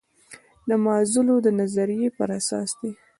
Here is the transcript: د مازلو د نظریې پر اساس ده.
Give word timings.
د 0.67 0.69
مازلو 0.85 1.35
د 1.45 1.47
نظریې 1.59 2.09
پر 2.17 2.29
اساس 2.39 2.69
ده. 2.79 2.91